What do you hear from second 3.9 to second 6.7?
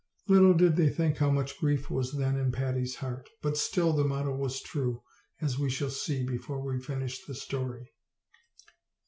the motto was true, as we shall tee before